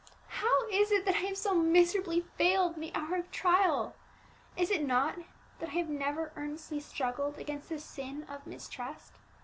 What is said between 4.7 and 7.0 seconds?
it not that I have never earnestly